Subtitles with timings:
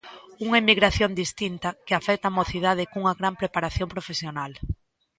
[0.45, 4.51] Unha emigración distinta, que afecta á mocidade cunha gran preparación profesional.